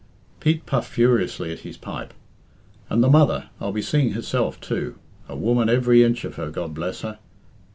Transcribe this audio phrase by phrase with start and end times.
[0.39, 2.11] Pete puffed furiously at his pipe.
[2.89, 4.95] "And the mother, I'll be seeing herself, too.
[5.29, 7.19] A woman every inch of her, God bless her.